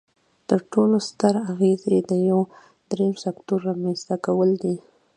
[0.49, 2.39] تر ټولو ستر اغیز یې د یو
[2.91, 4.75] دریم سکتور رامینځ ته کول دي.